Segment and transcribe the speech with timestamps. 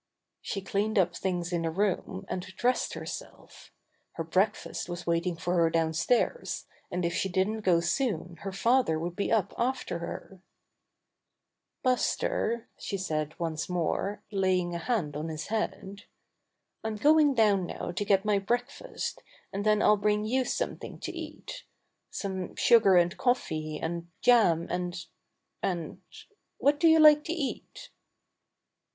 [0.41, 3.71] She cleaned up things in the room, and dressed herself.
[4.13, 8.97] Her breakfast was waiting for her downstairs, and if she didn't go soon her father
[8.97, 10.41] would be up after her.
[11.83, 15.49] 115 Buster Tries to Escape ^^Buster," she said once more, laying a hand on his
[15.49, 16.05] head,
[16.83, 19.21] "I'm going down now to get my breakfast,
[19.53, 21.63] and then I'll bring you something to eat—
[22.09, 25.05] some sugar and coffee, and jam and—
[25.61, 26.01] and—
[26.57, 27.91] what do you like to eat?"